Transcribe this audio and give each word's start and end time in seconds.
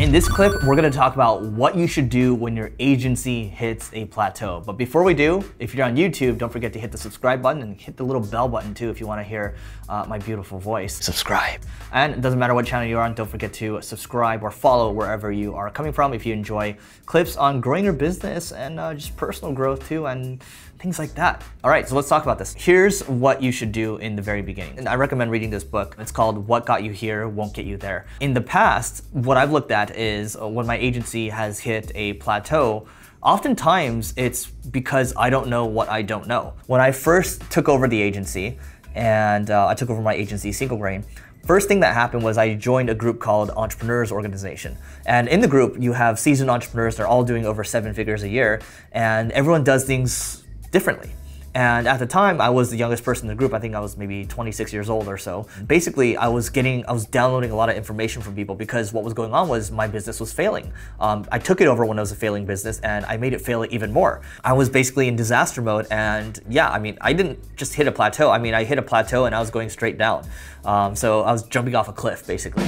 In 0.00 0.12
this 0.12 0.26
clip, 0.26 0.64
we're 0.64 0.76
gonna 0.76 0.90
talk 0.90 1.12
about 1.12 1.42
what 1.42 1.76
you 1.76 1.86
should 1.86 2.08
do 2.08 2.34
when 2.34 2.56
your 2.56 2.70
agency 2.78 3.46
hits 3.46 3.90
a 3.92 4.06
plateau. 4.06 4.62
But 4.64 4.78
before 4.78 5.02
we 5.02 5.12
do, 5.12 5.44
if 5.58 5.74
you're 5.74 5.84
on 5.84 5.94
YouTube, 5.94 6.38
don't 6.38 6.50
forget 6.50 6.72
to 6.72 6.80
hit 6.80 6.90
the 6.90 6.96
subscribe 6.96 7.42
button 7.42 7.60
and 7.60 7.78
hit 7.78 7.98
the 7.98 8.02
little 8.02 8.22
bell 8.22 8.48
button 8.48 8.72
too 8.72 8.88
if 8.88 8.98
you 8.98 9.06
wanna 9.06 9.22
hear 9.22 9.56
uh, 9.90 10.06
my 10.08 10.16
beautiful 10.16 10.58
voice. 10.58 11.04
Subscribe. 11.04 11.60
And 11.92 12.14
it 12.14 12.22
doesn't 12.22 12.38
matter 12.38 12.54
what 12.54 12.64
channel 12.64 12.88
you're 12.88 13.02
on, 13.02 13.12
don't 13.12 13.28
forget 13.28 13.52
to 13.54 13.82
subscribe 13.82 14.42
or 14.42 14.50
follow 14.50 14.90
wherever 14.90 15.30
you 15.30 15.54
are 15.54 15.70
coming 15.70 15.92
from 15.92 16.14
if 16.14 16.24
you 16.24 16.32
enjoy 16.32 16.78
clips 17.04 17.36
on 17.36 17.60
growing 17.60 17.84
your 17.84 17.92
business 17.92 18.52
and 18.52 18.80
uh, 18.80 18.94
just 18.94 19.14
personal 19.18 19.52
growth 19.52 19.86
too 19.86 20.06
and 20.06 20.42
things 20.80 20.98
like 20.98 21.14
that. 21.14 21.44
All 21.62 21.70
right, 21.70 21.86
so 21.86 21.94
let's 21.94 22.08
talk 22.08 22.22
about 22.22 22.38
this. 22.38 22.54
Here's 22.54 23.06
what 23.06 23.42
you 23.42 23.52
should 23.52 23.70
do 23.70 23.98
in 23.98 24.16
the 24.16 24.22
very 24.22 24.40
beginning. 24.40 24.78
And 24.78 24.88
I 24.88 24.94
recommend 24.94 25.30
reading 25.30 25.50
this 25.50 25.62
book. 25.62 25.94
It's 25.98 26.10
called 26.10 26.48
What 26.48 26.64
Got 26.64 26.82
You 26.82 26.90
Here 26.90 27.28
Won't 27.28 27.52
Get 27.52 27.66
You 27.66 27.76
There. 27.76 28.06
In 28.20 28.32
the 28.32 28.40
past, 28.40 29.04
what 29.12 29.36
I've 29.36 29.52
looked 29.52 29.70
at 29.70 29.89
is 29.96 30.36
uh, 30.36 30.48
when 30.48 30.66
my 30.66 30.76
agency 30.76 31.28
has 31.28 31.58
hit 31.58 31.92
a 31.94 32.14
plateau, 32.14 32.86
oftentimes 33.22 34.14
it's 34.16 34.46
because 34.46 35.12
I 35.16 35.30
don't 35.30 35.48
know 35.48 35.66
what 35.66 35.88
I 35.88 36.02
don't 36.02 36.26
know. 36.26 36.54
When 36.66 36.80
I 36.80 36.92
first 36.92 37.50
took 37.50 37.68
over 37.68 37.88
the 37.88 38.00
agency, 38.00 38.58
and 38.94 39.50
uh, 39.50 39.68
I 39.68 39.74
took 39.74 39.90
over 39.90 40.02
my 40.02 40.14
agency, 40.14 40.52
Single 40.52 40.78
Grain, 40.78 41.04
First 41.46 41.68
thing 41.68 41.80
that 41.80 41.94
happened 41.94 42.22
was 42.22 42.36
I 42.36 42.54
joined 42.54 42.90
a 42.90 42.94
group 42.94 43.18
called 43.18 43.50
Entrepreneurs 43.50 44.12
Organization. 44.12 44.76
And 45.06 45.26
in 45.26 45.40
the 45.40 45.48
group, 45.48 45.76
you 45.80 45.92
have 45.94 46.18
seasoned 46.18 46.50
entrepreneurs, 46.50 46.96
they're 46.96 47.06
all 47.06 47.24
doing 47.24 47.46
over 47.46 47.64
seven 47.64 47.94
figures 47.94 48.22
a 48.22 48.28
year, 48.28 48.60
and 48.92 49.32
everyone 49.32 49.64
does 49.64 49.84
things 49.84 50.44
differently. 50.70 51.12
And 51.54 51.88
at 51.88 51.98
the 51.98 52.06
time, 52.06 52.40
I 52.40 52.50
was 52.50 52.70
the 52.70 52.76
youngest 52.76 53.02
person 53.02 53.24
in 53.24 53.28
the 53.28 53.34
group. 53.34 53.52
I 53.52 53.58
think 53.58 53.74
I 53.74 53.80
was 53.80 53.96
maybe 53.96 54.24
26 54.24 54.72
years 54.72 54.88
old 54.88 55.08
or 55.08 55.18
so. 55.18 55.46
Basically, 55.66 56.16
I 56.16 56.28
was 56.28 56.48
getting, 56.48 56.86
I 56.86 56.92
was 56.92 57.06
downloading 57.06 57.50
a 57.50 57.56
lot 57.56 57.68
of 57.68 57.76
information 57.76 58.22
from 58.22 58.36
people 58.36 58.54
because 58.54 58.92
what 58.92 59.02
was 59.02 59.14
going 59.14 59.34
on 59.34 59.48
was 59.48 59.70
my 59.72 59.88
business 59.88 60.20
was 60.20 60.32
failing. 60.32 60.72
Um, 61.00 61.26
I 61.32 61.38
took 61.40 61.60
it 61.60 61.66
over 61.66 61.84
when 61.84 61.98
it 61.98 62.02
was 62.02 62.12
a 62.12 62.16
failing 62.16 62.46
business 62.46 62.78
and 62.80 63.04
I 63.06 63.16
made 63.16 63.32
it 63.32 63.40
fail 63.40 63.66
even 63.70 63.92
more. 63.92 64.20
I 64.44 64.52
was 64.52 64.68
basically 64.68 65.08
in 65.08 65.16
disaster 65.16 65.60
mode. 65.60 65.86
And 65.90 66.38
yeah, 66.48 66.70
I 66.70 66.78
mean, 66.78 66.96
I 67.00 67.12
didn't 67.12 67.56
just 67.56 67.74
hit 67.74 67.88
a 67.88 67.92
plateau. 67.92 68.30
I 68.30 68.38
mean, 68.38 68.54
I 68.54 68.62
hit 68.62 68.78
a 68.78 68.82
plateau 68.82 69.24
and 69.24 69.34
I 69.34 69.40
was 69.40 69.50
going 69.50 69.70
straight 69.70 69.98
down. 69.98 70.26
Um, 70.64 70.94
so 70.94 71.22
I 71.22 71.32
was 71.32 71.42
jumping 71.44 71.74
off 71.74 71.88
a 71.88 71.92
cliff, 71.92 72.26
basically. 72.26 72.64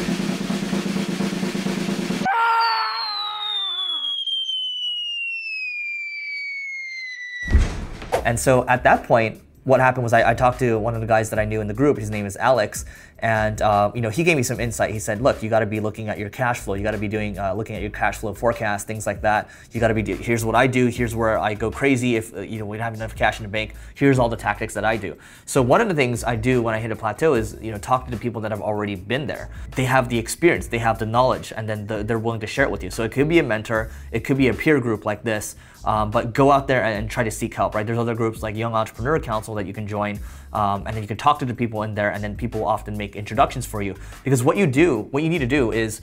And 8.24 8.38
so 8.38 8.66
at 8.68 8.84
that 8.84 9.04
point, 9.04 9.40
what 9.64 9.78
happened 9.78 10.02
was 10.02 10.12
I, 10.12 10.30
I, 10.30 10.34
talked 10.34 10.58
to 10.58 10.76
one 10.78 10.94
of 10.94 11.00
the 11.00 11.06
guys 11.06 11.30
that 11.30 11.38
I 11.38 11.44
knew 11.44 11.60
in 11.60 11.68
the 11.68 11.74
group. 11.74 11.96
His 11.96 12.10
name 12.10 12.26
is 12.26 12.36
Alex, 12.36 12.84
and 13.20 13.62
uh, 13.62 13.92
you 13.94 14.00
know 14.00 14.10
he 14.10 14.24
gave 14.24 14.36
me 14.36 14.42
some 14.42 14.58
insight. 14.58 14.90
He 14.90 14.98
said, 14.98 15.20
"Look, 15.20 15.40
you 15.40 15.48
got 15.48 15.60
to 15.60 15.66
be 15.66 15.78
looking 15.78 16.08
at 16.08 16.18
your 16.18 16.30
cash 16.30 16.58
flow. 16.58 16.74
You 16.74 16.82
got 16.82 16.92
to 16.92 16.98
be 16.98 17.06
doing 17.06 17.38
uh, 17.38 17.54
looking 17.54 17.76
at 17.76 17.82
your 17.82 17.92
cash 17.92 18.18
flow 18.18 18.34
forecast, 18.34 18.88
things 18.88 19.06
like 19.06 19.20
that. 19.22 19.50
You 19.70 19.78
got 19.78 19.88
to 19.88 19.94
be. 19.94 20.02
Here's 20.16 20.44
what 20.44 20.56
I 20.56 20.66
do. 20.66 20.88
Here's 20.88 21.14
where 21.14 21.38
I 21.38 21.54
go 21.54 21.70
crazy 21.70 22.16
if 22.16 22.34
uh, 22.34 22.40
you 22.40 22.58
know 22.58 22.66
we 22.66 22.76
don't 22.76 22.84
have 22.84 22.94
enough 22.94 23.14
cash 23.14 23.38
in 23.38 23.44
the 23.44 23.48
bank. 23.48 23.74
Here's 23.94 24.18
all 24.18 24.28
the 24.28 24.36
tactics 24.36 24.74
that 24.74 24.84
I 24.84 24.96
do. 24.96 25.16
So 25.44 25.62
one 25.62 25.80
of 25.80 25.88
the 25.88 25.94
things 25.94 26.24
I 26.24 26.34
do 26.34 26.60
when 26.60 26.74
I 26.74 26.80
hit 26.80 26.90
a 26.90 26.96
plateau 26.96 27.34
is 27.34 27.56
you 27.62 27.70
know 27.70 27.78
talk 27.78 28.06
to 28.06 28.10
the 28.10 28.16
people 28.16 28.40
that 28.40 28.50
have 28.50 28.62
already 28.62 28.96
been 28.96 29.28
there. 29.28 29.48
They 29.76 29.84
have 29.84 30.08
the 30.08 30.18
experience, 30.18 30.66
they 30.66 30.78
have 30.78 30.98
the 30.98 31.06
knowledge, 31.06 31.52
and 31.56 31.68
then 31.68 31.86
the, 31.86 32.02
they're 32.02 32.18
willing 32.18 32.40
to 32.40 32.48
share 32.48 32.64
it 32.64 32.70
with 32.72 32.82
you. 32.82 32.90
So 32.90 33.04
it 33.04 33.12
could 33.12 33.28
be 33.28 33.38
a 33.38 33.44
mentor, 33.44 33.92
it 34.10 34.24
could 34.24 34.38
be 34.38 34.48
a 34.48 34.54
peer 34.54 34.80
group 34.80 35.04
like 35.04 35.22
this." 35.22 35.54
Um, 35.84 36.10
but 36.10 36.32
go 36.32 36.50
out 36.50 36.66
there 36.68 36.84
and, 36.84 37.10
try 37.10 37.24
to 37.24 37.30
seek 37.30 37.54
help, 37.54 37.74
right? 37.74 37.86
There's 37.86 37.98
other 37.98 38.14
groups 38.14 38.42
like 38.42 38.56
Young 38.56 38.74
Entrepreneur 38.74 39.18
Council 39.18 39.54
that 39.56 39.66
you 39.66 39.72
can 39.72 39.86
join, 39.86 40.18
um, 40.52 40.86
and 40.86 40.94
then 40.94 41.02
you 41.02 41.08
can 41.08 41.16
talk 41.16 41.38
to 41.40 41.44
the 41.44 41.54
people 41.54 41.82
in 41.82 41.94
there, 41.94 42.10
and 42.10 42.22
then 42.22 42.36
people 42.36 42.64
often 42.64 42.96
make 42.96 43.16
introductions 43.16 43.66
for 43.66 43.82
you. 43.82 43.94
Because 44.24 44.42
what 44.42 44.56
you 44.56 44.66
do, 44.66 45.08
what 45.10 45.22
you 45.22 45.28
need 45.28 45.40
to 45.40 45.46
do 45.46 45.72
is 45.72 46.00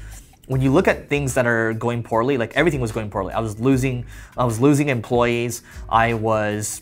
when 0.47 0.61
you 0.61 0.71
look 0.71 0.87
at 0.87 1.07
things 1.09 1.35
that 1.35 1.45
are 1.45 1.73
going 1.73 2.01
poorly, 2.01 2.35
like 2.37 2.55
everything 2.55 2.81
was 2.81 2.91
going 2.91 3.09
poorly. 3.09 3.33
I 3.33 3.39
was 3.39 3.59
losing, 3.59 4.05
I 4.35 4.45
was 4.45 4.59
losing 4.59 4.89
employees. 4.89 5.61
I 5.87 6.15
was, 6.15 6.81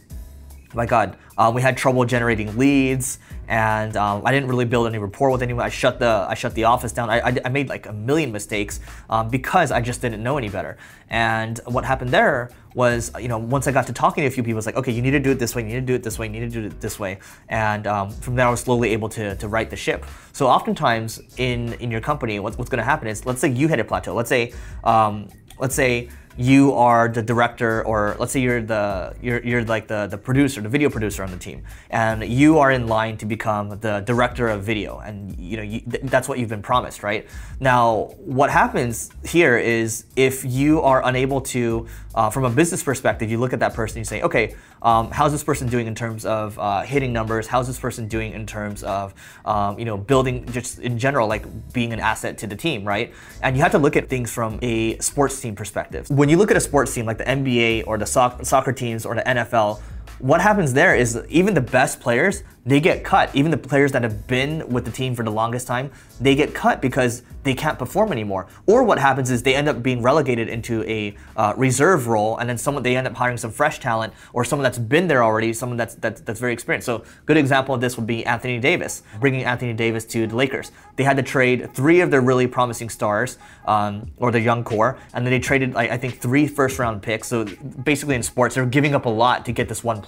my 0.78 0.86
God, 0.86 1.18
um, 1.38 1.54
we 1.54 1.62
had 1.62 1.76
trouble 1.76 2.06
generating 2.06 2.58
leads 2.58 3.20
and 3.48 3.98
um, 3.98 4.22
I 4.26 4.32
didn't 4.32 4.50
really 4.50 4.66
build 4.66 4.88
any 4.88 4.98
rapport 4.98 5.32
with 5.32 5.42
anyone. 5.42 5.66
I 5.66 5.70
shut 5.70 6.00
the 6.00 6.26
I 6.30 6.34
shut 6.34 6.54
the 6.54 6.66
office 6.66 6.92
down. 6.92 7.10
I, 7.10 7.20
I, 7.20 7.38
I 7.46 7.50
made 7.50 7.68
like 7.68 7.88
a 7.88 7.94
million 7.94 8.32
mistakes 8.32 8.80
um, 9.10 9.30
because 9.30 9.72
I 9.72 9.82
just 9.82 10.02
didn't 10.02 10.22
know 10.22 10.38
any 10.38 10.50
better. 10.50 10.78
And 11.10 11.60
what 11.66 11.84
happened 11.84 12.12
there 12.12 12.52
was, 12.76 13.12
you 13.20 13.28
know, 13.28 13.38
once 13.40 13.68
I 13.68 13.72
got 13.72 13.88
to 13.88 13.94
talking 13.94 14.22
to 14.22 14.28
a 14.28 14.32
few 14.32 14.44
people, 14.44 14.58
it's 14.60 14.68
like, 14.68 14.76
okay, 14.76 14.92
you 14.92 15.02
need 15.02 15.12
to 15.12 15.20
do 15.20 15.32
it 15.32 15.40
this 15.40 15.56
way, 15.56 15.64
you 15.64 15.70
need 15.70 15.76
to 15.76 15.82
do 15.82 15.96
it 15.96 16.04
this 16.04 16.20
way, 16.20 16.28
you 16.28 16.34
need 16.34 16.52
to 16.52 16.62
do 16.62 16.68
it 16.68 16.80
this 16.80 17.00
way. 17.00 17.18
And 17.50 17.88
um, 17.88 18.12
from 18.12 18.36
there, 18.36 18.46
I 18.46 18.52
was 18.52 18.60
slowly 18.60 18.90
able 18.92 19.10
to, 19.10 19.36
to 19.36 19.48
right 19.48 19.70
the 19.70 19.76
ship. 19.76 20.06
So 20.34 20.48
oftentimes 20.48 21.22
in 21.38 21.74
in 21.76 21.90
your 21.90 22.02
company, 22.02 22.40
what's, 22.40 22.58
what's 22.58 22.70
going 22.70 22.84
to 22.86 22.90
happen 22.94 23.08
is, 23.08 23.26
let's 23.26 23.42
say 23.42 23.50
you 23.50 23.68
hit 23.68 23.80
a 23.80 23.84
plateau. 23.84 24.14
Let's 24.14 24.30
say, 24.30 24.54
um, 24.84 25.30
let's 25.58 25.74
say 25.74 26.10
you 26.38 26.74
are 26.74 27.08
the 27.08 27.22
director 27.22 27.84
or 27.86 28.16
let's 28.20 28.32
say 28.32 28.40
you're 28.40 28.62
the 28.62 29.16
you're, 29.22 29.42
you're 29.44 29.66
like 29.66 29.88
the, 29.88 30.08
the 30.08 30.18
producer 30.18 30.62
the 30.62 30.70
video 30.70 30.90
producer 30.90 31.24
on 31.24 31.32
the 31.32 31.38
team 31.38 31.64
and 31.90 32.24
you 32.24 32.60
are 32.60 32.72
in 32.72 32.88
line 32.88 33.18
to 33.18 33.26
become 33.26 33.70
the 33.80 34.02
director 34.02 34.48
of 34.48 34.64
video 34.64 35.00
and 35.00 35.38
you 35.40 35.58
know 35.58 35.64
you, 35.64 35.80
th- 35.82 36.04
that's 36.04 36.30
what 36.30 36.38
you've 36.38 36.50
been 36.50 36.62
promised 36.62 37.02
right? 37.02 37.28
Now 37.60 38.14
what 38.20 38.50
happens 38.52 39.10
here 39.26 39.58
is 39.58 40.06
if 40.16 40.46
you 40.46 40.82
are 40.82 41.04
unable 41.06 41.42
to 41.42 41.88
uh, 42.14 42.30
from 42.30 42.46
a 42.46 42.50
business 42.50 42.84
perspective 42.84 43.32
you 43.32 43.40
look 43.40 43.54
at 43.54 43.60
that 43.60 43.74
person 43.74 43.98
you 43.98 44.06
say 44.06 44.22
okay 44.22 44.56
um, 44.82 45.12
how's 45.12 45.32
this 45.32 45.44
person 45.44 45.68
doing 45.68 45.88
in 45.88 45.96
terms 45.96 46.26
of 46.26 46.58
uh, 46.60 46.82
hitting 46.82 47.12
numbers? 47.14 47.48
How's 47.48 47.68
this 47.68 47.80
person 47.80 48.08
doing 48.08 48.34
in 48.34 48.46
terms 48.46 48.84
of 48.84 49.14
um, 49.46 49.80
you 49.80 49.86
know 49.86 49.98
building 49.98 50.46
just 50.52 50.80
in 50.80 51.00
general 51.00 51.28
like 51.28 51.74
being 51.74 51.94
an 51.94 52.00
asset 52.00 52.38
to 52.40 52.48
the 52.48 52.56
team 52.56 52.86
right? 52.86 53.14
And 53.42 53.56
you 53.56 53.64
have 53.64 53.72
to 53.72 53.80
look 53.80 53.96
at 53.96 54.10
things 54.10 54.32
from 54.32 54.60
a 54.62 54.98
sports 55.00 55.40
team 55.40 55.56
perspective. 55.56 56.10
When 56.10 56.27
when 56.28 56.32
you 56.32 56.38
look 56.38 56.52
at 56.52 56.58
a 56.58 56.60
sports 56.60 56.94
team 56.94 57.06
like 57.06 57.20
the 57.20 57.24
NBA 57.24 57.86
or 57.88 57.98
the 57.98 58.06
soccer 58.06 58.74
teams 58.74 59.06
or 59.06 59.16
the 59.16 59.22
NFL, 59.22 59.80
what 60.20 60.42
happens 60.42 60.74
there 60.74 60.96
is 60.96 61.22
even 61.30 61.54
the 61.54 61.62
best 61.62 62.00
players 62.00 62.44
they 62.68 62.82
get 62.82 63.04
cut. 63.04 63.34
Even 63.34 63.50
the 63.50 63.58
players 63.58 63.94
that 63.94 64.04
have 64.04 64.28
been 64.28 64.68
with 64.68 64.84
the 64.84 64.92
team 64.92 65.16
for 65.16 65.24
the 65.24 65.32
longest 65.32 65.68
time, 65.68 65.90
they 66.20 66.36
get 66.36 66.54
cut 66.54 66.82
because 66.82 67.24
they 67.44 67.54
can't 67.54 67.80
perform 67.80 68.12
anymore. 68.12 68.48
Or 68.66 68.84
what 68.84 69.00
happens 69.00 69.32
is 69.32 69.42
they 69.42 69.56
end 69.56 69.70
up 69.70 69.82
being 69.82 70.02
relegated 70.02 70.50
into 70.50 70.84
a 70.84 71.16
uh, 71.38 71.54
reserve 71.56 72.08
role, 72.08 72.38
and 72.38 72.50
then 72.50 72.58
someone 72.58 72.84
they 72.84 72.98
end 72.98 73.08
up 73.08 73.16
hiring 73.16 73.38
some 73.38 73.52
fresh 73.52 73.80
talent 73.80 74.12
or 74.34 74.44
someone 74.44 74.64
that's 74.64 74.78
been 74.78 75.08
there 75.08 75.24
already, 75.24 75.54
someone 75.54 75.78
that's 75.78 75.96
that's, 75.96 76.20
that's 76.22 76.42
very 76.42 76.52
experienced. 76.52 76.86
So 76.86 77.06
good 77.26 77.38
example 77.38 77.74
of 77.74 77.80
this 77.80 77.96
would 77.96 78.06
be 78.06 78.26
Anthony 78.26 78.60
Davis, 78.60 79.02
bringing 79.22 79.46
Anthony 79.46 79.74
Davis 79.74 80.04
to 80.06 80.28
the 80.28 80.36
Lakers. 80.36 80.74
They 80.98 81.06
had 81.06 81.16
to 81.16 81.24
trade 81.24 81.74
three 81.74 82.02
of 82.02 82.12
their 82.12 82.22
really 82.22 82.48
promising 82.48 82.90
stars 82.90 83.38
um, 83.66 84.12
or 84.18 84.30
their 84.34 84.42
young 84.42 84.66
core, 84.66 84.98
and 85.14 85.26
then 85.26 85.32
they 85.32 85.40
traded 85.40 85.74
I, 85.78 85.84
I 85.84 85.98
think 85.98 86.20
three 86.20 86.48
first 86.48 86.80
round 86.80 87.02
picks. 87.02 87.30
So 87.30 87.46
basically 87.46 88.16
in 88.16 88.24
sports, 88.24 88.56
they're 88.56 88.66
giving 88.66 88.94
up 88.94 89.06
a 89.06 89.10
lot 89.10 89.46
to 89.46 89.54
get 89.54 89.70
this 89.70 89.86
one 89.86 90.02
player, 90.02 90.07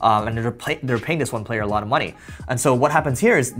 um, 0.00 0.28
and 0.28 0.36
they're, 0.36 0.78
they're 0.82 0.98
paying 0.98 1.18
this 1.18 1.32
one 1.32 1.44
player 1.44 1.62
a 1.62 1.66
lot 1.66 1.82
of 1.82 1.88
money. 1.88 2.14
And 2.48 2.60
so 2.60 2.74
what 2.74 2.90
happens 2.92 3.20
here 3.20 3.38
is 3.38 3.54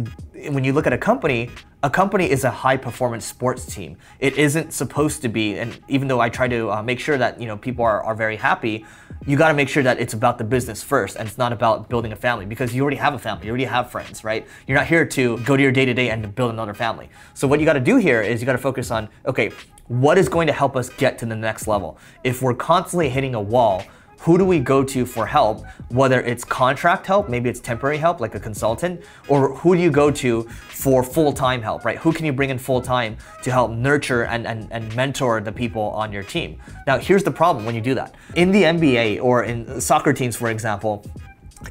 when 0.50 0.64
you 0.64 0.72
look 0.72 0.86
at 0.86 0.92
a 0.92 0.98
company, 0.98 1.50
a 1.82 1.90
company 1.90 2.30
is 2.30 2.44
a 2.44 2.50
high 2.50 2.76
performance 2.76 3.24
sports 3.24 3.66
team. 3.66 3.96
It 4.18 4.36
isn't 4.38 4.72
supposed 4.72 5.22
to 5.22 5.28
be, 5.28 5.58
and 5.58 5.78
even 5.88 6.08
though 6.08 6.20
I 6.20 6.28
try 6.28 6.48
to 6.48 6.70
uh, 6.70 6.82
make 6.82 7.00
sure 7.00 7.18
that 7.18 7.40
you 7.40 7.46
know 7.46 7.56
people 7.56 7.84
are, 7.84 8.02
are 8.02 8.14
very 8.14 8.36
happy, 8.36 8.84
you 9.26 9.36
got 9.36 9.48
to 9.48 9.54
make 9.54 9.68
sure 9.68 9.82
that 9.82 10.00
it's 10.00 10.14
about 10.14 10.38
the 10.38 10.44
business 10.44 10.82
first, 10.82 11.16
and 11.16 11.28
it's 11.28 11.38
not 11.38 11.52
about 11.52 11.88
building 11.88 12.12
a 12.12 12.16
family 12.16 12.46
because 12.46 12.74
you 12.74 12.82
already 12.82 12.96
have 12.96 13.14
a 13.14 13.18
family, 13.18 13.46
you 13.46 13.50
already 13.50 13.64
have 13.64 13.90
friends, 13.90 14.24
right? 14.24 14.46
You're 14.66 14.78
not 14.78 14.86
here 14.86 15.04
to 15.06 15.38
go 15.38 15.56
to 15.56 15.62
your 15.62 15.72
day 15.72 15.84
to 15.84 15.94
day 15.94 16.10
and 16.10 16.34
build 16.34 16.50
another 16.50 16.74
family. 16.74 17.08
So 17.34 17.46
what 17.46 17.60
you 17.60 17.66
got 17.66 17.74
to 17.74 17.80
do 17.80 17.96
here 17.96 18.22
is 18.22 18.40
you 18.40 18.46
got 18.46 18.52
to 18.52 18.58
focus 18.58 18.90
on 18.90 19.08
okay, 19.26 19.50
what 19.88 20.18
is 20.18 20.28
going 20.28 20.46
to 20.46 20.52
help 20.52 20.76
us 20.76 20.88
get 20.88 21.18
to 21.18 21.26
the 21.26 21.36
next 21.36 21.66
level? 21.66 21.98
If 22.24 22.42
we're 22.42 22.54
constantly 22.54 23.08
hitting 23.08 23.34
a 23.34 23.40
wall 23.40 23.84
who 24.22 24.38
do 24.38 24.44
we 24.44 24.60
go 24.60 24.84
to 24.84 25.04
for 25.04 25.26
help? 25.26 25.66
Whether 25.88 26.20
it's 26.20 26.44
contract 26.44 27.06
help, 27.06 27.28
maybe 27.28 27.50
it's 27.50 27.58
temporary 27.58 27.98
help, 27.98 28.20
like 28.20 28.36
a 28.36 28.40
consultant, 28.40 29.02
or 29.26 29.52
who 29.56 29.74
do 29.74 29.82
you 29.82 29.90
go 29.90 30.12
to 30.12 30.44
for 30.44 31.02
full 31.02 31.32
time 31.32 31.60
help, 31.60 31.84
right? 31.84 31.98
Who 31.98 32.12
can 32.12 32.24
you 32.24 32.32
bring 32.32 32.50
in 32.50 32.58
full 32.58 32.80
time 32.80 33.16
to 33.42 33.50
help 33.50 33.72
nurture 33.72 34.22
and, 34.26 34.46
and, 34.46 34.68
and 34.70 34.94
mentor 34.94 35.40
the 35.40 35.50
people 35.50 35.82
on 35.82 36.12
your 36.12 36.22
team? 36.22 36.60
Now, 36.86 36.98
here's 36.98 37.24
the 37.24 37.32
problem 37.32 37.66
when 37.66 37.74
you 37.74 37.80
do 37.80 37.96
that. 37.96 38.14
In 38.36 38.52
the 38.52 38.62
NBA 38.62 39.20
or 39.20 39.42
in 39.42 39.80
soccer 39.80 40.12
teams, 40.12 40.36
for 40.36 40.50
example, 40.50 41.04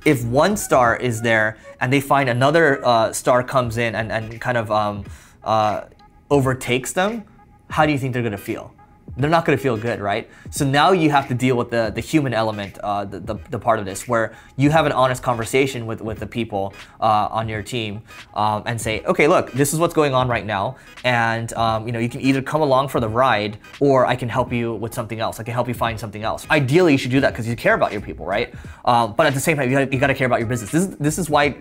if 0.03 0.25
one 0.25 0.57
star 0.57 0.97
is 0.97 1.21
there 1.21 1.57
and 1.79 1.91
they 1.91 2.01
find 2.01 2.27
another 2.27 2.85
uh, 2.85 3.13
star 3.13 3.43
comes 3.43 3.77
in 3.77 3.95
and, 3.95 4.11
and 4.11 4.41
kind 4.41 4.57
of 4.57 4.69
um, 4.69 5.05
uh, 5.45 5.85
overtakes 6.29 6.91
them, 6.91 7.23
how 7.69 7.85
do 7.85 7.93
you 7.93 7.97
think 7.97 8.13
they're 8.13 8.23
gonna 8.23 8.37
feel? 8.37 8.75
They're 9.17 9.29
not 9.29 9.45
going 9.45 9.57
to 9.57 9.61
feel 9.61 9.77
good, 9.77 9.99
right? 9.99 10.29
So 10.49 10.65
now 10.65 10.91
you 10.91 11.09
have 11.09 11.27
to 11.27 11.33
deal 11.33 11.55
with 11.57 11.69
the, 11.69 11.91
the 11.93 12.01
human 12.01 12.33
element, 12.33 12.77
uh, 12.79 13.05
the, 13.05 13.19
the, 13.19 13.35
the, 13.49 13.59
part 13.59 13.79
of 13.79 13.85
this, 13.85 14.07
where 14.07 14.33
you 14.57 14.69
have 14.69 14.85
an 14.85 14.91
honest 14.91 15.21
conversation 15.21 15.85
with, 15.85 16.01
with 16.01 16.19
the 16.19 16.27
people 16.27 16.73
uh, 16.99 17.27
on 17.31 17.49
your 17.49 17.61
team 17.61 18.01
um, 18.33 18.63
and 18.65 18.79
say, 18.79 19.03
okay, 19.03 19.27
look, 19.27 19.51
this 19.51 19.73
is 19.73 19.79
what's 19.79 19.93
going 19.93 20.13
on 20.13 20.27
right 20.27 20.45
now. 20.45 20.77
And 21.03 21.51
um, 21.53 21.85
you 21.85 21.91
know, 21.91 21.99
you 21.99 22.09
can 22.09 22.21
either 22.21 22.41
come 22.41 22.61
along 22.61 22.87
for 22.87 22.99
the 22.99 23.09
ride 23.09 23.57
or 23.79 24.05
I 24.05 24.15
can 24.15 24.29
help 24.29 24.51
you 24.51 24.75
with 24.75 24.93
something 24.93 25.19
else. 25.19 25.39
I 25.39 25.43
can 25.43 25.53
help 25.53 25.67
you 25.67 25.73
find 25.73 25.99
something 25.99 26.23
else. 26.23 26.47
Ideally, 26.49 26.93
you 26.93 26.97
should 26.97 27.11
do 27.11 27.21
that 27.21 27.33
because 27.33 27.47
you 27.47 27.55
care 27.55 27.75
about 27.75 27.91
your 27.91 28.01
people, 28.01 28.25
right? 28.25 28.53
Um, 28.85 29.13
but 29.13 29.27
at 29.27 29.33
the 29.33 29.39
same 29.39 29.57
time, 29.57 29.69
you 29.69 29.77
gotta, 29.77 29.93
you 29.93 29.99
gotta 29.99 30.15
care 30.15 30.27
about 30.27 30.39
your 30.39 30.47
business. 30.47 30.71
This 30.71 30.83
is, 30.83 30.97
this 30.97 31.19
is 31.19 31.29
why 31.29 31.55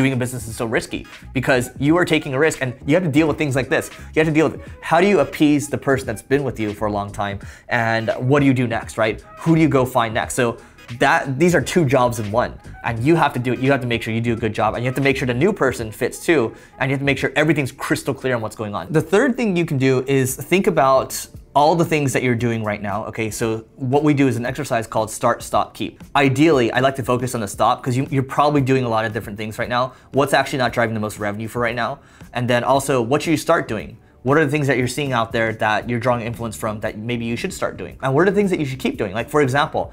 doing 0.00 0.12
a 0.14 0.16
business 0.16 0.48
is 0.48 0.56
so 0.56 0.64
risky 0.64 1.06
because 1.34 1.70
you 1.78 1.96
are 1.98 2.06
taking 2.06 2.32
a 2.32 2.38
risk 2.38 2.62
and 2.62 2.74
you 2.86 2.94
have 2.94 3.04
to 3.04 3.10
deal 3.10 3.28
with 3.28 3.36
things 3.36 3.54
like 3.54 3.68
this. 3.68 3.90
You 4.14 4.20
have 4.20 4.28
to 4.28 4.32
deal 4.32 4.48
with 4.48 4.62
how 4.80 4.98
do 5.00 5.06
you 5.06 5.20
appease 5.20 5.68
the 5.68 5.76
person 5.76 6.06
that's 6.06 6.22
been 6.22 6.42
with 6.42 6.58
you 6.58 6.72
for 6.72 6.86
a 6.88 6.92
long 6.92 7.12
time 7.12 7.38
and 7.68 8.10
what 8.18 8.40
do 8.40 8.46
you 8.46 8.54
do 8.54 8.66
next, 8.66 8.96
right? 8.96 9.20
Who 9.40 9.54
do 9.54 9.60
you 9.60 9.68
go 9.68 9.84
find 9.84 10.14
next? 10.14 10.34
So 10.34 10.58
that 10.98 11.38
these 11.38 11.54
are 11.54 11.60
two 11.60 11.84
jobs 11.84 12.18
in 12.18 12.32
one 12.32 12.58
and 12.82 12.98
you 13.04 13.14
have 13.14 13.32
to 13.32 13.38
do 13.38 13.52
it 13.52 13.60
you 13.60 13.70
have 13.70 13.80
to 13.80 13.86
make 13.86 14.02
sure 14.02 14.12
you 14.12 14.20
do 14.20 14.32
a 14.32 14.36
good 14.36 14.52
job 14.52 14.74
and 14.74 14.82
you 14.82 14.88
have 14.88 14.96
to 14.96 15.00
make 15.00 15.16
sure 15.16 15.24
the 15.24 15.32
new 15.32 15.52
person 15.52 15.92
fits 15.92 16.24
too 16.24 16.52
and 16.80 16.90
you 16.90 16.94
have 16.94 17.00
to 17.00 17.04
make 17.04 17.16
sure 17.16 17.30
everything's 17.36 17.70
crystal 17.70 18.12
clear 18.12 18.34
on 18.34 18.40
what's 18.40 18.56
going 18.56 18.74
on 18.74 18.92
the 18.92 19.00
third 19.00 19.36
thing 19.36 19.56
you 19.56 19.64
can 19.64 19.78
do 19.78 20.04
is 20.08 20.34
think 20.34 20.66
about 20.66 21.24
all 21.54 21.74
the 21.74 21.84
things 21.84 22.12
that 22.12 22.22
you're 22.22 22.36
doing 22.36 22.62
right 22.62 22.80
now. 22.80 23.04
Okay, 23.06 23.30
so 23.30 23.64
what 23.74 24.04
we 24.04 24.14
do 24.14 24.28
is 24.28 24.36
an 24.36 24.46
exercise 24.46 24.86
called 24.86 25.10
start, 25.10 25.42
stop, 25.42 25.74
keep. 25.74 26.02
Ideally, 26.14 26.70
I 26.72 26.80
like 26.80 26.94
to 26.96 27.02
focus 27.02 27.34
on 27.34 27.40
the 27.40 27.48
stop 27.48 27.82
because 27.82 27.96
you, 27.96 28.06
are 28.18 28.22
probably 28.22 28.60
doing 28.60 28.84
a 28.84 28.88
lot 28.88 29.04
of 29.04 29.12
different 29.12 29.36
things 29.36 29.58
right 29.58 29.68
now. 29.68 29.94
What's 30.12 30.32
actually 30.32 30.58
not 30.58 30.72
driving 30.72 30.94
the 30.94 31.00
most 31.00 31.18
revenue 31.18 31.48
for 31.48 31.60
right 31.60 31.74
now? 31.74 32.00
And 32.32 32.48
then 32.48 32.62
also, 32.62 33.02
what 33.02 33.22
should 33.22 33.32
you 33.32 33.36
start 33.36 33.66
doing? 33.66 33.98
What 34.22 34.38
are 34.38 34.44
the 34.44 34.50
things 34.50 34.66
that 34.66 34.76
you're 34.76 34.86
seeing 34.86 35.12
out 35.12 35.32
there 35.32 35.52
that 35.54 35.88
you're 35.88 35.98
drawing 35.98 36.24
influence 36.24 36.54
from 36.56 36.78
that 36.80 36.98
maybe 36.98 37.24
you 37.24 37.36
should 37.36 37.52
start 37.52 37.76
doing? 37.76 37.98
And 38.02 38.14
what 38.14 38.22
are 38.22 38.30
the 38.30 38.36
things 38.36 38.50
that 38.50 38.60
you 38.60 38.66
should 38.66 38.78
keep 38.78 38.96
doing? 38.96 39.12
Like, 39.12 39.28
for 39.28 39.40
example, 39.40 39.92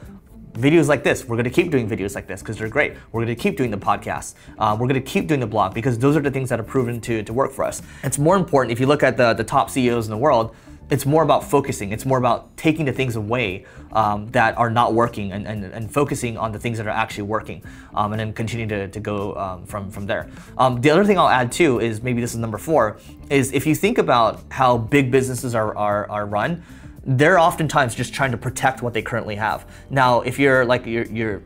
videos 0.54 0.88
like 0.88 1.04
this. 1.04 1.26
We're 1.26 1.38
gonna 1.38 1.50
keep 1.50 1.72
doing 1.72 1.90
videos 1.90 2.14
like 2.16 2.28
this 2.28 2.42
because 2.42 2.58
they're 2.58 2.68
great. 2.68 2.94
We're 3.12 3.22
gonna 3.22 3.36
keep 3.36 3.58
doing 3.58 3.72
the 3.72 3.78
podcast. 3.78 4.36
Uh, 4.58 4.76
we're 4.80 4.88
gonna 4.88 5.02
keep 5.02 5.28
doing 5.28 5.40
the 5.40 5.48
blog 5.48 5.74
because 5.74 5.98
those 5.98 6.18
are 6.18 6.22
the 6.22 6.32
things 6.32 6.50
that 6.50 6.60
have 6.60 6.68
proven 6.68 7.00
to, 7.02 7.24
to 7.24 7.34
work 7.34 7.52
for 7.52 7.64
us. 7.64 7.82
It's 8.04 8.18
more 8.18 8.36
important 8.36 8.72
if 8.72 8.80
you 8.80 8.88
look 8.88 9.04
at 9.04 9.18
the, 9.18 9.34
the 9.34 9.44
top 9.44 9.70
CEOs 9.70 10.06
in 10.06 10.12
the 10.12 10.18
world, 10.18 10.56
it's 10.90 11.06
more 11.06 11.24
about 11.24 11.44
focusing. 11.44 11.92
It's 11.92 12.06
more 12.06 12.18
about 12.18 12.56
taking 12.58 12.86
the 12.86 12.94
things 12.94 13.16
away 13.16 13.66
um, 13.92 14.28
that 14.28 14.58
are 14.58 14.70
not 14.70 14.94
working 14.94 15.32
and, 15.32 15.46
and, 15.48 15.64
and 15.64 15.92
focusing 15.92 16.38
on 16.38 16.52
the 16.52 16.60
things 16.60 16.78
that 16.78 16.88
are 16.88 16.92
actually 16.92 17.24
working 17.24 17.64
um, 17.94 18.14
and 18.14 18.20
then 18.20 18.34
continue 18.34 18.68
to, 18.68 18.88
to 18.88 19.00
go 19.00 19.36
um, 19.36 19.66
from, 19.66 19.92
from 19.92 20.06
there. 20.06 20.30
Um, 20.58 20.82
the 20.82 20.90
other 20.90 21.04
thing 21.04 21.18
I'll 21.18 21.28
add 21.28 21.52
too 21.52 21.80
is 21.80 22.02
maybe 22.02 22.22
this 22.22 22.34
is 22.34 22.40
number 22.40 22.58
four, 22.58 22.98
is 23.30 23.52
if 23.52 23.68
you 23.68 23.76
think 23.76 23.98
about 23.98 24.42
how 24.50 24.78
big 24.78 25.12
businesses 25.12 25.56
are, 25.56 25.76
are, 25.76 26.10
are 26.10 26.26
run, 26.26 26.64
they're 27.04 27.40
oftentimes 27.40 27.96
just 27.96 28.14
trying 28.14 28.32
to 28.32 28.38
protect 28.38 28.82
what 28.82 28.94
they 28.94 29.02
currently 29.02 29.36
have. 29.36 29.66
Now, 29.90 30.22
if 30.22 30.38
you're 30.38 30.66
like 30.66 30.86
you're, 30.86 31.06
you're 31.06 31.42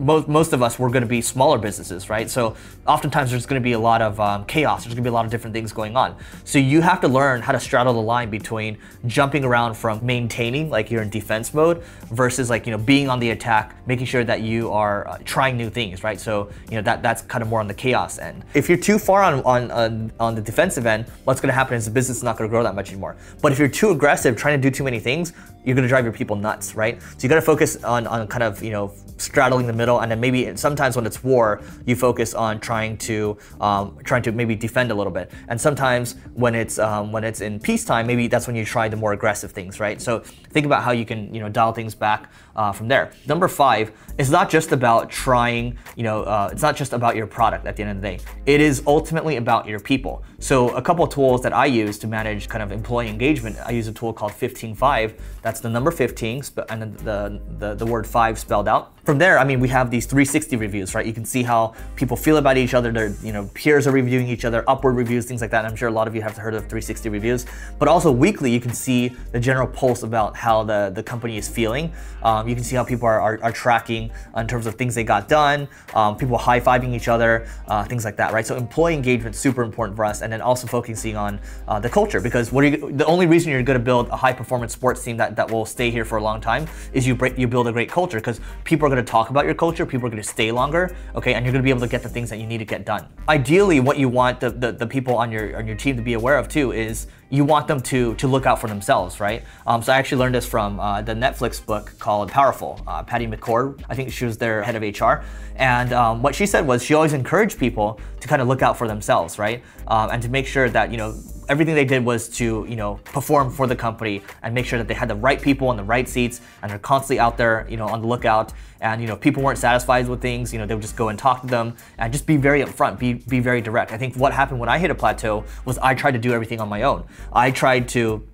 most, 0.00 0.28
most 0.28 0.52
of 0.52 0.62
us 0.62 0.78
we're 0.78 0.88
going 0.88 1.02
to 1.02 1.08
be 1.08 1.20
smaller 1.20 1.58
businesses, 1.58 2.08
right? 2.08 2.28
So 2.28 2.56
oftentimes 2.86 3.30
there's 3.30 3.46
going 3.46 3.60
to 3.60 3.64
be 3.64 3.72
a 3.72 3.78
lot 3.78 4.02
of 4.02 4.18
um, 4.18 4.44
chaos. 4.46 4.84
There's 4.84 4.94
going 4.94 5.04
to 5.04 5.08
be 5.08 5.10
a 5.10 5.12
lot 5.12 5.24
of 5.24 5.30
different 5.30 5.54
things 5.54 5.72
going 5.72 5.96
on. 5.96 6.16
So 6.44 6.58
you 6.58 6.80
have 6.80 7.00
to 7.02 7.08
learn 7.08 7.42
how 7.42 7.52
to 7.52 7.60
straddle 7.60 7.92
the 7.92 8.00
line 8.00 8.30
between 8.30 8.78
jumping 9.06 9.44
around 9.44 9.74
from 9.74 10.04
maintaining, 10.04 10.70
like 10.70 10.90
you're 10.90 11.02
in 11.02 11.10
defense 11.10 11.54
mode, 11.54 11.82
versus 12.10 12.50
like 12.50 12.66
you 12.66 12.72
know 12.72 12.78
being 12.78 13.08
on 13.08 13.20
the 13.20 13.30
attack, 13.30 13.76
making 13.86 14.06
sure 14.06 14.24
that 14.24 14.40
you 14.40 14.72
are 14.72 15.06
uh, 15.08 15.18
trying 15.24 15.56
new 15.56 15.70
things, 15.70 16.02
right? 16.02 16.18
So 16.18 16.50
you 16.70 16.76
know 16.76 16.82
that 16.82 17.02
that's 17.02 17.22
kind 17.22 17.42
of 17.42 17.48
more 17.48 17.60
on 17.60 17.68
the 17.68 17.74
chaos 17.74 18.18
end. 18.18 18.44
If 18.54 18.68
you're 18.68 18.78
too 18.78 18.98
far 18.98 19.22
on 19.22 19.42
on 19.42 19.70
on, 19.70 20.12
on 20.18 20.34
the 20.34 20.42
defensive 20.42 20.86
end, 20.86 21.06
what's 21.24 21.40
going 21.40 21.48
to 21.48 21.54
happen 21.54 21.76
is 21.76 21.84
the 21.84 21.90
business 21.90 22.18
is 22.18 22.22
not 22.22 22.36
going 22.36 22.48
to 22.48 22.52
grow 22.52 22.62
that 22.62 22.74
much 22.74 22.90
anymore. 22.90 23.16
But 23.42 23.52
if 23.52 23.58
you're 23.58 23.68
too 23.68 23.90
aggressive, 23.90 24.36
trying 24.36 24.60
to 24.60 24.70
do 24.70 24.74
too 24.74 24.84
many 24.84 25.00
things, 25.00 25.32
you're 25.64 25.74
going 25.74 25.82
to 25.82 25.88
drive 25.88 26.04
your 26.04 26.12
people 26.12 26.36
nuts, 26.36 26.74
right? 26.74 27.00
So 27.02 27.18
you 27.20 27.28
got 27.28 27.36
to 27.36 27.42
focus 27.42 27.82
on 27.84 28.06
on 28.06 28.26
kind 28.28 28.42
of 28.42 28.62
you 28.62 28.70
know 28.70 28.92
straddling 29.20 29.66
the 29.66 29.72
middle, 29.72 29.89
and 29.98 30.10
then 30.10 30.20
maybe 30.20 30.56
sometimes 30.56 30.96
when 30.96 31.04
it's 31.04 31.24
war, 31.24 31.60
you 31.86 31.96
focus 31.96 32.34
on 32.34 32.60
trying 32.60 32.96
to 32.98 33.36
um, 33.60 33.98
trying 34.04 34.22
to 34.22 34.32
maybe 34.32 34.54
defend 34.54 34.90
a 34.90 34.94
little 34.94 35.12
bit, 35.12 35.30
and 35.48 35.60
sometimes 35.60 36.14
when 36.34 36.54
it's 36.54 36.78
um, 36.78 37.12
when 37.12 37.24
it's 37.24 37.40
in 37.40 37.58
peacetime, 37.58 38.06
maybe 38.06 38.28
that's 38.28 38.46
when 38.46 38.56
you 38.56 38.64
try 38.64 38.88
the 38.88 38.96
more 38.96 39.12
aggressive 39.12 39.50
things, 39.52 39.80
right? 39.80 40.00
So 40.00 40.20
think 40.20 40.66
about 40.66 40.82
how 40.82 40.92
you 40.92 41.04
can 41.04 41.34
you 41.34 41.40
know 41.40 41.48
dial 41.48 41.72
things 41.72 41.94
back 41.94 42.30
uh, 42.56 42.72
from 42.72 42.88
there. 42.88 43.12
Number 43.26 43.48
five 43.48 43.92
is 44.18 44.30
not 44.30 44.50
just 44.50 44.72
about 44.72 45.10
trying, 45.10 45.78
you 45.96 46.02
know, 46.02 46.22
uh, 46.24 46.50
it's 46.52 46.62
not 46.62 46.76
just 46.76 46.92
about 46.92 47.16
your 47.16 47.26
product 47.26 47.66
at 47.66 47.76
the 47.76 47.82
end 47.82 47.92
of 47.92 48.02
the 48.02 48.16
day. 48.16 48.20
It 48.46 48.60
is 48.60 48.82
ultimately 48.86 49.36
about 49.36 49.66
your 49.66 49.80
people. 49.80 50.22
So 50.38 50.70
a 50.76 50.82
couple 50.82 51.06
tools 51.06 51.42
that 51.42 51.52
I 51.52 51.66
use 51.66 51.98
to 51.98 52.06
manage 52.06 52.48
kind 52.48 52.62
of 52.62 52.72
employee 52.72 53.08
engagement, 53.08 53.56
I 53.64 53.70
use 53.70 53.88
a 53.88 53.92
tool 53.92 54.12
called 54.12 54.32
15Five. 54.32 55.18
That's 55.42 55.60
the 55.60 55.70
number 55.70 55.90
15 55.90 56.42
and 56.68 56.82
then 56.82 56.92
the, 57.04 57.40
the, 57.58 57.74
the 57.74 57.86
word 57.86 58.06
five 58.06 58.38
spelled 58.38 58.68
out. 58.68 58.94
From 59.10 59.18
there, 59.18 59.40
I 59.40 59.44
mean, 59.44 59.58
we 59.58 59.66
have 59.70 59.90
these 59.90 60.06
360 60.06 60.54
reviews, 60.54 60.94
right? 60.94 61.04
You 61.04 61.12
can 61.12 61.24
see 61.24 61.42
how 61.42 61.74
people 61.96 62.16
feel 62.16 62.36
about 62.36 62.56
each 62.56 62.74
other. 62.74 62.92
Their, 62.92 63.08
you 63.24 63.32
know, 63.32 63.50
peers 63.54 63.88
are 63.88 63.90
reviewing 63.90 64.28
each 64.28 64.44
other, 64.44 64.62
upward 64.68 64.94
reviews, 64.94 65.26
things 65.26 65.40
like 65.40 65.50
that. 65.50 65.64
I'm 65.64 65.74
sure 65.74 65.88
a 65.88 65.90
lot 65.90 66.06
of 66.06 66.14
you 66.14 66.22
have 66.22 66.36
heard 66.36 66.54
of 66.54 66.60
360 66.68 67.08
reviews. 67.08 67.44
But 67.80 67.88
also 67.88 68.12
weekly, 68.12 68.52
you 68.52 68.60
can 68.60 68.72
see 68.72 69.08
the 69.32 69.40
general 69.40 69.66
pulse 69.66 70.04
about 70.04 70.36
how 70.36 70.62
the, 70.62 70.92
the 70.94 71.02
company 71.02 71.38
is 71.38 71.48
feeling. 71.48 71.92
Um, 72.22 72.46
you 72.46 72.54
can 72.54 72.62
see 72.62 72.76
how 72.76 72.84
people 72.84 73.08
are, 73.08 73.20
are, 73.20 73.42
are, 73.42 73.50
tracking 73.50 74.12
in 74.36 74.46
terms 74.46 74.66
of 74.66 74.76
things 74.76 74.94
they 74.94 75.02
got 75.02 75.28
done, 75.28 75.66
um, 75.94 76.16
people 76.16 76.38
high-fiving 76.38 76.94
each 76.94 77.08
other, 77.08 77.48
uh, 77.66 77.82
things 77.82 78.04
like 78.04 78.16
that, 78.16 78.32
right? 78.32 78.46
So 78.46 78.56
employee 78.56 78.94
engagement 78.94 79.34
super 79.34 79.62
important 79.62 79.96
for 79.96 80.04
us, 80.04 80.22
and 80.22 80.32
then 80.32 80.40
also 80.40 80.68
focusing 80.68 81.16
on 81.16 81.40
uh, 81.66 81.80
the 81.80 81.88
culture 81.88 82.20
because 82.20 82.52
what 82.52 82.62
you, 82.62 82.92
the 82.92 83.06
only 83.06 83.26
reason 83.26 83.50
you're 83.50 83.62
going 83.64 83.78
to 83.78 83.84
build 83.84 84.08
a 84.10 84.16
high-performance 84.16 84.72
sports 84.72 85.02
team 85.02 85.16
that, 85.16 85.34
that 85.34 85.50
will 85.50 85.66
stay 85.66 85.90
here 85.90 86.04
for 86.04 86.18
a 86.18 86.22
long 86.22 86.40
time 86.40 86.68
is 86.92 87.08
you 87.08 87.16
break, 87.16 87.36
you 87.36 87.48
build 87.48 87.66
a 87.66 87.72
great 87.72 87.90
culture 87.90 88.18
because 88.18 88.40
people 88.62 88.86
are 88.86 88.90
going 88.90 88.99
to 89.04 89.10
talk 89.10 89.30
about 89.30 89.44
your 89.44 89.54
culture, 89.54 89.86
people 89.86 90.06
are 90.06 90.10
going 90.10 90.22
to 90.22 90.28
stay 90.28 90.52
longer, 90.52 90.94
okay, 91.14 91.34
and 91.34 91.44
you're 91.44 91.52
going 91.52 91.62
to 91.62 91.66
be 91.66 91.70
able 91.70 91.80
to 91.80 91.88
get 91.88 92.02
the 92.02 92.08
things 92.08 92.30
that 92.30 92.38
you 92.38 92.46
need 92.46 92.58
to 92.58 92.64
get 92.64 92.84
done. 92.84 93.06
Ideally, 93.28 93.80
what 93.80 93.98
you 93.98 94.08
want 94.08 94.40
the, 94.40 94.50
the, 94.50 94.72
the 94.72 94.86
people 94.86 95.16
on 95.16 95.30
your 95.32 95.56
on 95.56 95.66
your 95.66 95.76
team 95.76 95.96
to 95.96 96.02
be 96.02 96.14
aware 96.14 96.38
of 96.38 96.48
too 96.48 96.72
is 96.72 97.06
you 97.30 97.44
want 97.44 97.68
them 97.68 97.80
to 97.80 98.14
to 98.16 98.26
look 98.26 98.46
out 98.46 98.60
for 98.60 98.68
themselves, 98.68 99.20
right? 99.20 99.44
Um, 99.66 99.82
so 99.82 99.92
I 99.92 99.98
actually 99.98 100.18
learned 100.18 100.34
this 100.34 100.46
from 100.46 100.80
uh, 100.80 101.02
the 101.02 101.14
Netflix 101.14 101.64
book 101.64 101.92
called 101.98 102.30
Powerful. 102.30 102.80
Uh, 102.86 103.02
Patty 103.02 103.26
McCord, 103.26 103.82
I 103.88 103.94
think 103.94 104.12
she 104.12 104.24
was 104.24 104.36
their 104.38 104.62
head 104.62 104.76
of 104.76 104.82
HR, 104.82 105.24
and 105.56 105.92
um, 105.92 106.22
what 106.22 106.34
she 106.34 106.46
said 106.46 106.66
was 106.66 106.82
she 106.82 106.94
always 106.94 107.12
encouraged 107.12 107.58
people 107.58 108.00
to 108.20 108.28
kind 108.28 108.42
of 108.42 108.48
look 108.48 108.62
out 108.62 108.76
for 108.76 108.88
themselves, 108.88 109.38
right? 109.38 109.62
Um, 109.86 110.10
and 110.10 110.22
to 110.22 110.28
make 110.28 110.46
sure 110.46 110.68
that 110.68 110.90
you 110.90 110.96
know 110.96 111.14
everything 111.50 111.74
they 111.74 111.84
did 111.84 112.04
was 112.04 112.28
to, 112.28 112.64
you 112.68 112.76
know, 112.76 112.94
perform 113.04 113.50
for 113.50 113.66
the 113.66 113.74
company 113.74 114.22
and 114.42 114.54
make 114.54 114.64
sure 114.64 114.78
that 114.78 114.86
they 114.86 114.94
had 114.94 115.08
the 115.08 115.16
right 115.16 115.42
people 115.42 115.72
in 115.72 115.76
the 115.76 115.82
right 115.82 116.08
seats 116.08 116.40
and 116.62 116.70
they're 116.70 116.78
constantly 116.78 117.18
out 117.18 117.36
there, 117.36 117.66
you 117.68 117.76
know, 117.76 117.88
on 117.88 118.00
the 118.00 118.06
lookout. 118.06 118.52
And, 118.80 119.02
you 119.02 119.08
know, 119.08 119.16
people 119.16 119.42
weren't 119.42 119.58
satisfied 119.58 120.08
with 120.08 120.22
things, 120.22 120.52
you 120.52 120.60
know, 120.60 120.64
they 120.64 120.74
would 120.74 120.82
just 120.82 120.96
go 120.96 121.08
and 121.08 121.18
talk 121.18 121.40
to 121.40 121.48
them 121.48 121.76
and 121.98 122.12
just 122.12 122.24
be 122.24 122.36
very 122.36 122.62
upfront, 122.62 123.00
be, 123.00 123.14
be 123.14 123.40
very 123.40 123.60
direct. 123.60 123.90
I 123.90 123.98
think 123.98 124.14
what 124.14 124.32
happened 124.32 124.60
when 124.60 124.68
I 124.68 124.78
hit 124.78 124.92
a 124.92 124.94
plateau 124.94 125.44
was 125.64 125.76
I 125.78 125.94
tried 125.94 126.12
to 126.12 126.18
do 126.18 126.32
everything 126.32 126.60
on 126.60 126.68
my 126.68 126.82
own. 126.82 127.04
I 127.32 127.50
tried 127.50 127.88
to, 127.90 128.26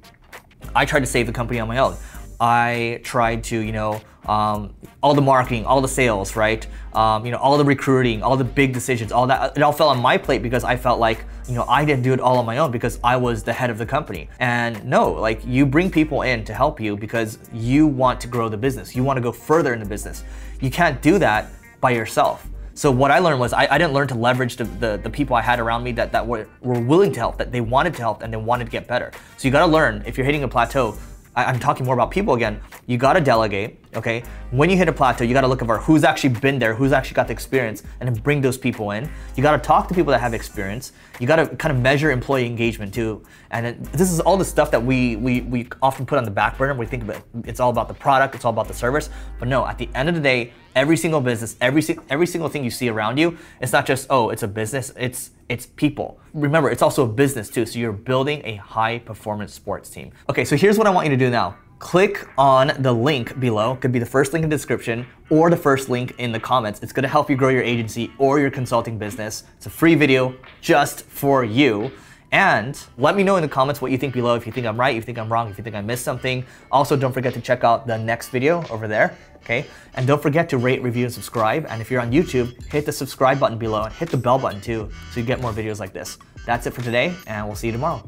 I 0.75 0.85
tried 0.85 1.01
to 1.01 1.07
save 1.07 1.27
the 1.27 1.33
company 1.33 1.59
on 1.59 1.69
my 1.69 1.79
own. 1.79 1.97
I 2.41 3.01
tried 3.03 3.45
to, 3.45 3.59
you 3.59 3.73
know, 3.73 4.01
um, 4.27 4.75
all 5.03 5.15
the 5.15 5.23
marketing, 5.23 5.65
all 5.65 5.81
the 5.81 5.89
sales, 5.89 6.37
right? 6.37 6.67
Um, 6.93 7.25
you 7.25 7.31
know, 7.31 7.39
all 7.39 7.57
the 7.57 7.65
recruiting, 7.65 8.23
all 8.23 8.37
the 8.37 8.45
big 8.45 8.73
decisions, 8.73 9.13
all 9.13 9.27
that. 9.29 9.57
It 9.57 9.63
all 9.63 9.73
fell 9.73 9.89
on 9.89 10.01
my 10.01 10.19
plate 10.19 10.43
because 10.43 10.65
I 10.65 10.77
felt 10.77 10.99
like, 10.99 11.25
you 11.49 11.55
know, 11.55 11.65
I 11.69 11.85
didn't 11.85 12.03
do 12.03 12.13
it 12.13 12.21
all 12.21 12.39
on 12.39 12.45
my 12.45 12.59
own 12.59 12.71
because 12.71 12.99
I 13.05 13.17
was 13.17 13.43
the 13.45 13.53
head 13.53 13.71
of 13.71 13.79
the 13.79 13.87
company. 13.87 14.29
And 14.41 14.85
no, 14.85 15.13
like 15.13 15.45
you 15.47 15.65
bring 15.65 15.91
people 15.91 16.23
in 16.23 16.45
to 16.45 16.55
help 16.55 16.81
you 16.81 16.97
because 16.97 17.39
you 17.53 17.87
want 17.87 18.21
to 18.23 18.29
grow 18.29 18.49
the 18.49 18.57
business. 18.57 18.97
You 18.97 19.05
want 19.05 19.17
to 19.17 19.23
go 19.23 19.33
further 19.33 19.73
in 19.73 19.81
the 19.81 19.87
business. 19.87 20.25
You 20.61 20.71
can't 20.71 21.01
do 21.01 21.19
that 21.19 21.51
by 21.81 21.93
yourself. 21.93 22.49
So 22.75 22.91
what 22.91 23.11
I 23.11 23.21
learned 23.21 23.41
was 23.41 23.55
I, 23.55 23.67
I 23.71 23.79
didn't 23.79 23.95
learn 23.95 24.07
to 24.09 24.15
leverage 24.15 24.57
the, 24.57 24.65
the, 24.65 25.01
the, 25.03 25.09
people 25.09 25.35
I 25.35 25.41
had 25.41 25.61
around 25.61 25.83
me 25.83 25.93
that, 25.93 26.13
that 26.13 26.27
were, 26.27 26.47
were 26.61 26.79
willing 26.79 27.11
to 27.13 27.19
help, 27.19 27.39
that 27.39 27.51
they 27.51 27.63
wanted 27.63 27.95
to 27.95 28.01
help 28.01 28.21
and 28.21 28.31
they 28.31 28.37
wanted 28.37 28.67
to 28.67 28.71
get 28.71 28.87
better. 28.87 29.13
So 29.39 29.49
you 29.49 29.53
gotta 29.53 29.73
learn, 29.73 30.03
if 30.05 30.19
you're 30.19 30.27
hitting 30.27 30.43
a 30.43 30.49
plateau, 30.49 30.95
I, 31.37 31.51
am 31.51 31.61
talking 31.61 31.85
more 31.85 31.95
about 31.95 32.11
people 32.11 32.35
again. 32.35 32.61
You 32.87 32.97
gotta 32.97 33.21
delegate, 33.21 33.79
okay? 33.97 34.23
When 34.51 34.71
you 34.71 34.77
hit 34.77 34.89
a 34.89 34.93
plateau, 34.93 35.25
you 35.25 35.35
gotta 35.35 35.47
look 35.47 35.65
for 35.65 35.79
who's 35.79 36.05
actually 36.05 36.31
been 36.31 36.59
there, 36.59 36.75
who's 36.75 36.93
actually 36.93 37.15
got 37.15 37.27
the 37.27 37.33
experience, 37.33 37.83
and 38.01 38.09
then 38.09 38.23
bring 38.23 38.41
those 38.41 38.59
people 38.59 38.91
in. 38.93 39.11
You 39.35 39.43
gotta 39.43 39.63
talk 39.63 39.89
to 39.89 39.95
people 39.95 40.11
that 40.13 40.21
have 40.21 40.35
experience. 40.35 40.93
You 41.19 41.27
gotta 41.27 41.49
kind 41.57 41.75
of 41.75 41.83
measure 41.83 42.11
employee 42.11 42.47
engagement 42.47 42.93
too. 42.93 43.25
And 43.51 43.67
it, 43.67 43.83
this 43.93 44.13
is 44.13 44.21
all 44.21 44.37
the 44.37 44.45
stuff 44.45 44.71
that 44.71 44.83
we, 44.83 45.17
we 45.17 45.41
we 45.43 45.69
often 45.83 46.07
put 46.07 46.19
on 46.19 46.25
the 46.25 46.31
back 46.31 46.59
burner. 46.59 46.75
We 46.75 46.87
think 46.87 47.03
about 47.03 47.23
it's 47.45 47.61
all 47.61 47.71
about 47.71 47.89
the 47.89 47.95
product, 47.95 48.35
it's 48.35 48.45
all 48.45 48.53
about 48.53 48.69
the 48.69 48.75
service. 48.75 49.11
But 49.39 49.49
no, 49.49 49.67
at 49.67 49.79
the 49.79 49.89
end 49.95 50.09
of 50.09 50.15
the 50.15 50.21
day, 50.21 50.53
every 50.75 50.97
single 50.97 51.21
business, 51.21 51.57
every 51.61 51.83
every 52.11 52.27
single 52.27 52.49
thing 52.49 52.63
you 52.65 52.71
see 52.71 52.89
around 52.89 53.19
you, 53.19 53.37
it's 53.61 53.73
not 53.73 53.87
just 53.87 54.07
oh, 54.11 54.31
it's 54.31 54.43
a 54.43 54.49
business. 54.49 54.93
It's 54.97 55.31
it's 55.49 55.67
people. 55.67 56.21
Remember, 56.35 56.71
it's 56.71 56.83
also 56.83 57.05
a 57.05 57.09
business 57.09 57.49
too. 57.49 57.67
So 57.67 57.79
you're 57.79 57.93
building 57.93 58.43
a 58.45 58.57
high 58.57 58.99
performance 58.99 59.55
sports 59.55 59.89
team. 59.91 60.13
Okay, 60.29 60.45
so 60.45 60.57
here's 60.57 60.79
what 60.79 60.87
I 60.87 60.91
want 60.91 61.07
you 61.07 61.11
to 61.11 61.25
do 61.25 61.31
now. 61.31 61.57
Click 61.79 62.27
on 62.39 62.73
the 62.79 62.93
link 62.93 63.39
below. 63.39 63.75
It 63.75 63.83
could 63.83 63.93
be 63.93 63.99
the 63.99 64.07
first 64.07 64.33
link 64.33 64.43
in 64.43 64.49
the 64.49 64.57
description 64.57 65.07
or 65.29 65.51
the 65.51 65.57
first 65.57 65.91
link 65.91 66.15
in 66.19 66.33
the 66.33 66.41
comments. 66.41 66.83
It's 66.83 66.93
gonna 66.93 67.07
help 67.07 67.29
you 67.29 67.37
grow 67.37 67.51
your 67.51 67.63
agency 67.63 68.11
or 68.19 68.41
your 68.41 68.51
consulting 68.51 68.97
business. 68.99 69.45
It's 69.57 69.67
a 69.67 69.71
free 69.71 69.95
video 69.95 70.35
just 70.63 71.03
for 71.03 71.45
you. 71.45 71.93
And 72.33 72.79
let 72.97 73.15
me 73.15 73.23
know 73.23 73.37
in 73.37 73.43
the 73.43 73.49
comments 73.49 73.81
what 73.83 73.93
you 73.93 73.99
think 73.99 74.15
below. 74.15 74.35
If 74.35 74.47
you 74.47 74.53
think 74.53 74.67
I'm 74.67 74.81
right, 74.81 74.97
if 74.97 75.03
you 75.03 75.07
think 75.07 75.19
I'm 75.19 75.31
wrong, 75.31 75.51
if 75.51 75.59
you 75.59 75.65
think 75.65 75.77
I 75.77 75.81
missed 75.83 76.03
something. 76.03 76.45
Also, 76.73 76.97
don't 76.97 77.13
forget 77.13 77.35
to 77.35 77.41
check 77.41 77.63
out 77.63 77.87
the 77.87 77.99
next 77.99 78.31
video 78.31 78.65
over 78.69 78.89
there. 78.89 79.17
Okay. 79.37 79.67
And 79.95 80.07
don't 80.07 80.21
forget 80.21 80.49
to 80.49 80.59
rate, 80.59 80.83
review, 80.83 81.05
and 81.05 81.15
subscribe. 81.15 81.67
And 81.69 81.81
if 81.81 81.91
you're 81.91 82.01
on 82.01 82.11
YouTube, 82.11 82.61
hit 82.73 82.85
the 82.85 82.93
subscribe 82.93 83.39
button 83.39 83.59
below 83.59 83.85
and 83.85 83.93
hit 83.93 84.09
the 84.09 84.17
bell 84.17 84.39
button 84.39 84.61
too 84.61 84.91
so 85.13 85.21
you 85.21 85.27
get 85.27 85.41
more 85.41 85.53
videos 85.53 85.79
like 85.79 85.93
this. 85.93 86.19
That's 86.47 86.67
it 86.67 86.75
for 86.75 86.83
today, 86.83 87.15
and 87.27 87.47
we'll 87.47 87.57
see 87.57 87.69
you 87.69 87.73
tomorrow. 87.73 88.05